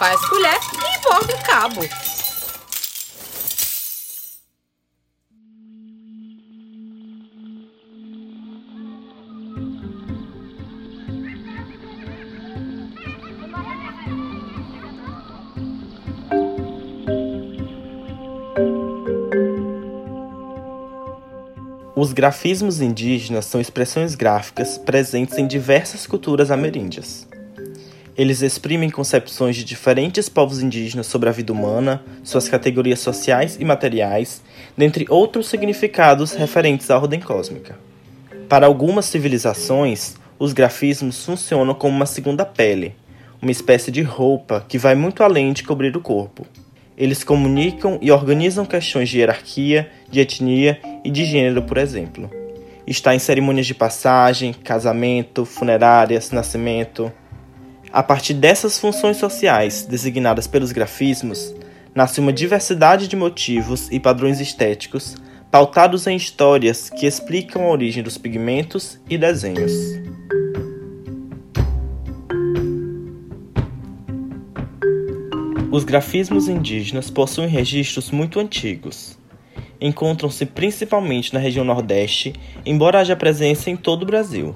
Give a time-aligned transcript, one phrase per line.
[0.00, 1.80] faz colher e borda o cabo.
[21.94, 27.29] Os grafismos indígenas são expressões gráficas presentes em diversas culturas ameríndias.
[28.20, 33.64] Eles exprimem concepções de diferentes povos indígenas sobre a vida humana, suas categorias sociais e
[33.64, 34.42] materiais,
[34.76, 37.78] dentre outros significados referentes à ordem cósmica.
[38.46, 42.94] Para algumas civilizações, os grafismos funcionam como uma segunda pele,
[43.40, 46.46] uma espécie de roupa que vai muito além de cobrir o corpo.
[46.98, 52.30] Eles comunicam e organizam questões de hierarquia, de etnia e de gênero, por exemplo.
[52.86, 57.10] Está em cerimônias de passagem, casamento, funerárias, nascimento.
[57.92, 61.52] A partir dessas funções sociais designadas pelos grafismos,
[61.92, 65.16] nasce uma diversidade de motivos e padrões estéticos
[65.50, 69.72] pautados em histórias que explicam a origem dos pigmentos e desenhos.
[75.72, 79.18] Os grafismos indígenas possuem registros muito antigos.
[79.80, 84.54] Encontram-se principalmente na região Nordeste, embora haja presença em todo o Brasil.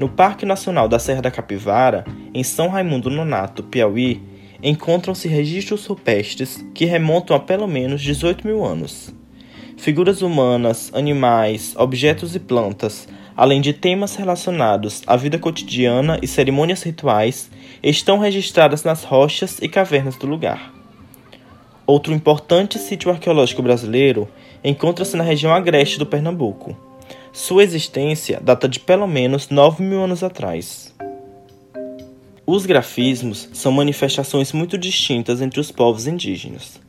[0.00, 4.22] No Parque Nacional da Serra da Capivara, em São Raimundo Nonato, Piauí,
[4.62, 9.14] encontram-se registros rupestres que remontam a pelo menos 18 mil anos.
[9.76, 16.82] Figuras humanas, animais, objetos e plantas, além de temas relacionados à vida cotidiana e cerimônias
[16.82, 17.50] rituais,
[17.82, 20.72] estão registradas nas rochas e cavernas do lugar.
[21.86, 24.26] Outro importante sítio arqueológico brasileiro
[24.64, 26.88] encontra-se na região agreste do Pernambuco.
[27.32, 30.92] Sua existência data de pelo menos 9 mil anos atrás.
[32.44, 36.80] Os grafismos são manifestações muito distintas entre os povos indígenas.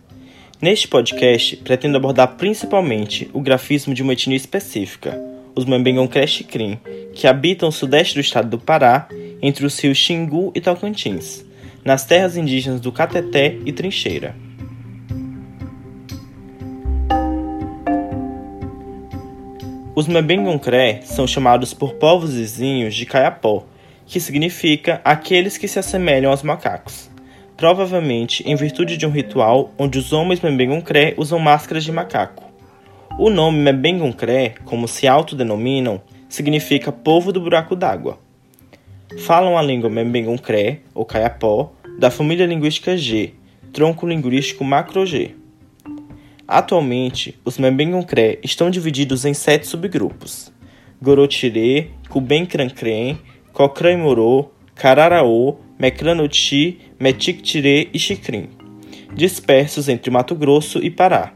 [0.59, 5.19] Neste podcast, pretendo abordar principalmente o grafismo de uma etnia específica,
[5.53, 6.79] os Mambengon Creshikrim,
[7.13, 9.07] que habitam o sudeste do estado do Pará,
[9.43, 11.45] entre os rios Xingu e Tocantins,
[11.85, 14.35] nas terras indígenas do Cateté e Trincheira.
[19.93, 23.65] Os Mbengoncré são chamados por povos vizinhos de Caiapó,
[24.05, 27.11] que significa aqueles que se assemelham aos macacos,
[27.57, 32.45] provavelmente em virtude de um ritual onde os homens Mbengoncré usam máscaras de macaco.
[33.19, 38.17] O nome Mbengoncré, como se autodenominam, significa povo do buraco d'água.
[39.19, 43.33] Falam a língua Mbengoncré, ou Caiapó, da família linguística G,
[43.73, 45.40] tronco linguístico macro-G.
[46.53, 50.51] Atualmente, os Mbengoncré estão divididos em sete subgrupos:
[51.01, 53.17] Gorotire, Kubenkrancrém,
[53.53, 58.49] Cocrã-Morô, Cararaô, Mecranoti, Metictire e Xicrim,
[59.15, 61.33] dispersos entre Mato Grosso e Pará.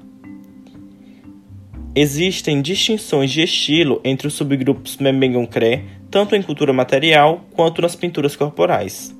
[1.96, 8.36] Existem distinções de estilo entre os subgrupos Membengoncré, tanto em cultura material quanto nas pinturas
[8.36, 9.16] corporais.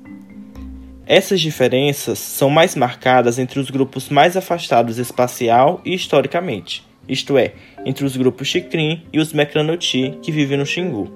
[1.06, 7.52] Essas diferenças são mais marcadas entre os grupos mais afastados espacial e historicamente, isto é,
[7.84, 11.08] entre os grupos Xicrim e os Mecranoti que vivem no Xingu.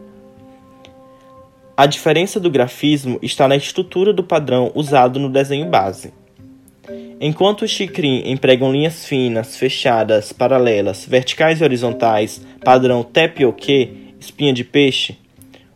[1.76, 6.12] A diferença do grafismo está na estrutura do padrão usado no desenho base.
[7.20, 14.62] Enquanto os Xicrim empregam linhas finas, fechadas, paralelas, verticais e horizontais, padrão Tepioque, espinha de
[14.62, 15.18] peixe,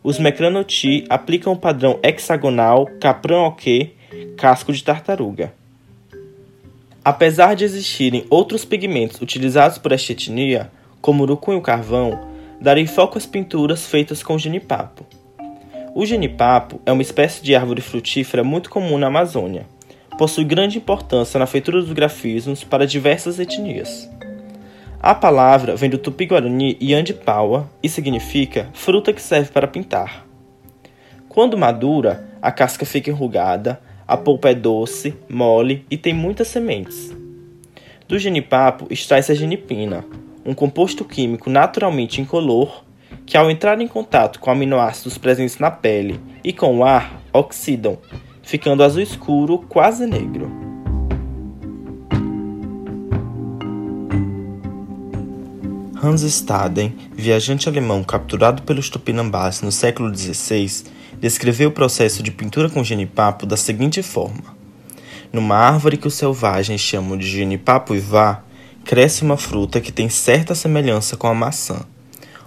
[0.01, 3.91] os Mecranoti aplicam o padrão hexagonal Capran-Oque,
[4.37, 5.53] casco de tartaruga.
[7.03, 10.71] Apesar de existirem outros pigmentos utilizados por esta etnia,
[11.01, 12.27] como o urucum e o carvão,
[12.59, 15.05] darei foco às pinturas feitas com genipapo.
[15.93, 19.67] O genipapo é uma espécie de árvore frutífera muito comum na Amazônia
[20.17, 24.09] possui grande importância na feitura dos grafismos para diversas etnias.
[25.01, 30.25] A palavra vem do tupi-guarani Yandipawa e significa fruta que serve para pintar.
[31.29, 37.15] Quando madura, a casca fica enrugada, a polpa é doce, mole e tem muitas sementes.
[38.07, 40.05] Do genipapo extrai-se a genipina,
[40.45, 42.83] um composto químico naturalmente incolor
[43.25, 47.97] que, ao entrar em contato com aminoácidos presentes na pele e com o ar, oxidam,
[48.43, 50.51] ficando azul escuro, quase negro.
[56.05, 60.83] Hans Staden, viajante alemão capturado pelos tupinambás no século XVI,
[61.19, 64.55] descreveu o processo de pintura com genipapo da seguinte forma:
[65.31, 68.43] Numa árvore que os selvagens chamam de genipapo ivá,
[68.83, 71.81] cresce uma fruta que tem certa semelhança com a maçã.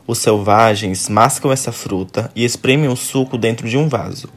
[0.06, 4.28] Os selvagens mascam essa fruta e espremem o suco dentro de um vaso.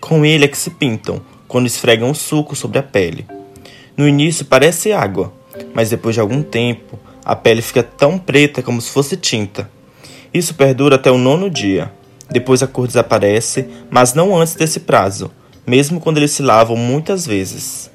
[0.00, 3.26] Com ele é que se pintam, quando esfregam o suco sobre a pele.
[3.96, 5.32] No início parece água,
[5.74, 9.68] mas depois de algum tempo a pele fica tão preta como se fosse tinta.
[10.32, 11.92] Isso perdura até o nono dia.
[12.30, 15.30] Depois a cor desaparece, mas não antes desse prazo,
[15.66, 17.90] mesmo quando eles se lavam muitas vezes.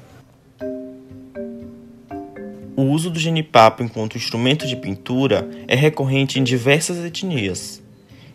[2.76, 7.80] O uso do genipapo enquanto instrumento de pintura é recorrente em diversas etnias.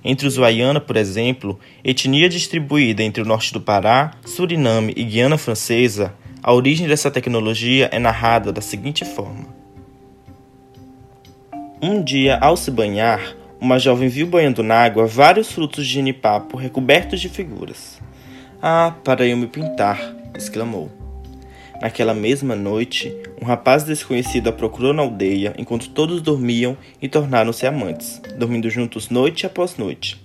[0.04, 5.38] Entre os Waiana, por exemplo, etnia distribuída entre o norte do Pará, Suriname e Guiana
[5.38, 9.46] Francesa, a origem dessa tecnologia é narrada da seguinte forma:
[11.82, 16.58] Um dia, ao se banhar, uma jovem viu banhando na água vários frutos de genipapo
[16.58, 18.00] recobertos de figuras.
[18.62, 20.16] Ah, para eu me pintar!
[20.36, 20.90] exclamou.
[21.82, 27.66] Naquela mesma noite, um rapaz desconhecido a procurou na aldeia enquanto todos dormiam e tornaram-se
[27.66, 30.22] amantes, dormindo juntos noite após noite.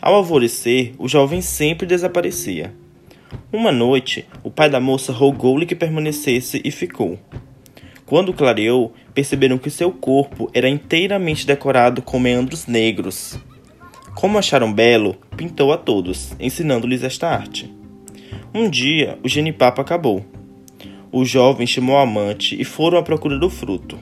[0.00, 2.72] Ao alvorecer, o jovem sempre desaparecia.
[3.52, 7.18] Uma noite, o pai da moça rogou-lhe que permanecesse e ficou.
[8.06, 13.38] Quando clareou, perceberam que seu corpo era inteiramente decorado com meandros negros.
[14.14, 17.70] Como acharam belo, pintou a todos, ensinando-lhes esta arte.
[18.54, 20.24] Um dia, o genipapo acabou
[21.18, 23.98] o jovem chamou a amante e foram à procura do fruto.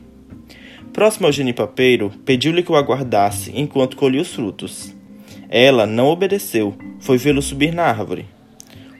[0.93, 4.93] Próximo ao genipapeiro, pediu-lhe que o aguardasse enquanto colhia os frutos.
[5.49, 8.27] Ela não obedeceu, foi vê-lo subir na árvore.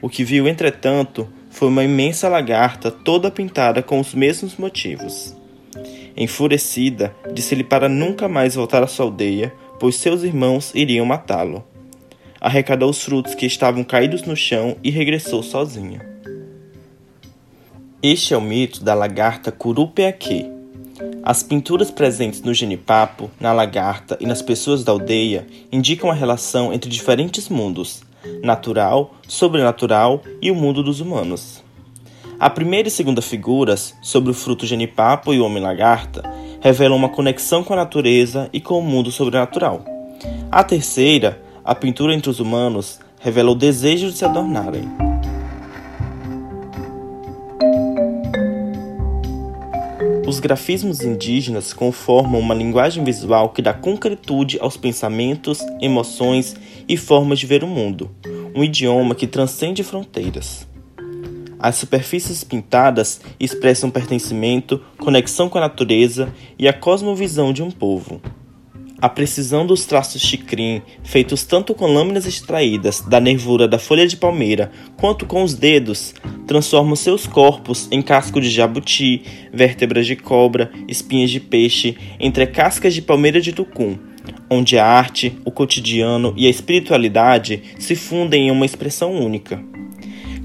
[0.01, 5.33] O que viu, entretanto, foi uma imensa lagarta toda pintada com os mesmos motivos.
[6.17, 11.63] Enfurecida, disse-lhe para nunca mais voltar à sua aldeia, pois seus irmãos iriam matá-lo.
[12.41, 16.05] Arrecadou os frutos que estavam caídos no chão e regressou sozinha.
[18.03, 20.51] Este é o mito da lagarta Curupeaque.
[21.23, 26.73] As pinturas presentes no genipapo, na lagarta e nas pessoas da aldeia indicam a relação
[26.73, 28.03] entre diferentes mundos,
[28.41, 31.63] natural, sobrenatural e o mundo dos humanos.
[32.39, 36.21] A primeira e segunda figuras, sobre o fruto genipapo e o homem-lagarta,
[36.59, 39.85] revelam uma conexão com a natureza e com o mundo sobrenatural.
[40.51, 45.04] A terceira, a pintura entre os humanos, revela o desejo de se adornarem.
[50.27, 56.55] Os grafismos indígenas conformam uma linguagem visual que dá concretude aos pensamentos, emoções
[56.89, 58.09] e formas de ver o mundo,
[58.55, 60.67] um idioma que transcende fronteiras.
[61.59, 68.19] As superfícies pintadas expressam pertencimento, conexão com a natureza e a cosmovisão de um povo.
[69.01, 74.15] A precisão dos traços chicrim, feitos tanto com lâminas extraídas da nervura da folha de
[74.15, 76.13] palmeira quanto com os dedos,
[76.47, 79.21] transformam seus corpos em casco de jabuti,
[79.53, 83.97] vértebras de cobra, espinhas de peixe, entre cascas de palmeira de tucum,
[84.49, 89.61] onde a arte, o cotidiano e a espiritualidade se fundem em uma expressão única.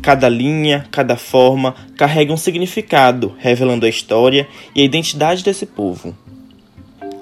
[0.03, 6.17] Cada linha, cada forma carrega um significado, revelando a história e a identidade desse povo.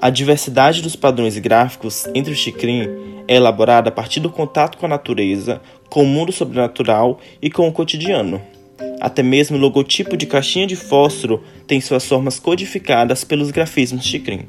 [0.01, 2.89] A diversidade dos padrões gráficos entre o Xicrim
[3.27, 7.67] é elaborada a partir do contato com a natureza, com o mundo sobrenatural e com
[7.67, 8.41] o cotidiano.
[9.01, 14.47] Até mesmo o logotipo de caixinha de fósforo tem suas formas codificadas pelos grafismos Xicrim.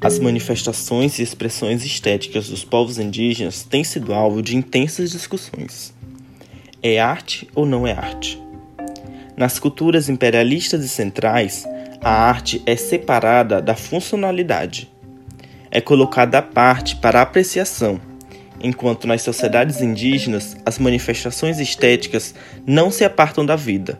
[0.00, 5.95] As manifestações e expressões estéticas dos povos indígenas têm sido alvo de intensas discussões.
[6.88, 8.40] É arte ou não é arte?
[9.36, 11.66] Nas culturas imperialistas e centrais,
[12.00, 14.88] a arte é separada da funcionalidade.
[15.68, 18.00] É colocada à parte para apreciação,
[18.62, 23.98] enquanto nas sociedades indígenas as manifestações estéticas não se apartam da vida,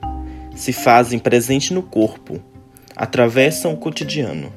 [0.55, 2.41] se fazem presente no corpo,
[2.95, 4.53] atravessam o cotidiano.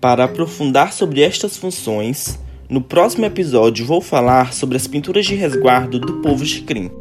[0.00, 2.38] Para aprofundar sobre estas funções,
[2.68, 6.99] no próximo episódio vou falar sobre as pinturas de resguardo do povo Xicrim.